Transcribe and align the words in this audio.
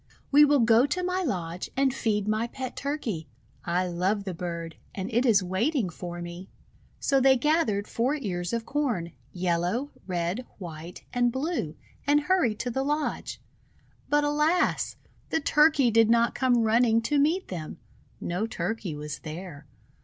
We 0.31 0.43
will 0.45 0.61
go 0.61 0.87
to 0.87 1.03
my 1.03 1.21
lodge 1.21 1.69
and 1.77 1.93
feed 1.93 2.25
niy 2.27 2.51
pet 2.51 2.75
Turkey. 2.75 3.27
I 3.65 3.85
love 3.87 4.23
the 4.23 4.33
bird, 4.33 4.75
and 4.95 5.13
it 5.13 5.27
is 5.27 5.43
waiting 5.43 5.91
for 5.91 6.23
me." 6.23 6.49
So 6.99 7.21
they 7.21 7.37
gathered 7.37 7.87
four 7.87 8.15
ears 8.15 8.51
of 8.51 8.65
Corn, 8.65 9.11
yellow, 9.31 9.91
red, 10.07 10.47
white, 10.57 11.03
and 11.13 11.31
blue, 11.31 11.75
and 12.07 12.21
hurried 12.21 12.57
to 12.61 12.71
the 12.71 12.81
lodge. 12.81 13.39
But, 14.09 14.23
alas! 14.23 14.95
the 15.29 15.39
Turkey 15.39 15.91
did 15.91 16.09
not 16.09 16.33
come 16.33 16.63
running 16.63 17.03
to 17.03 17.19
meet 17.19 17.49
them. 17.49 17.77
No 18.19 18.47
Turkey 18.47 18.95
was 18.95 19.19
there. 19.19 19.67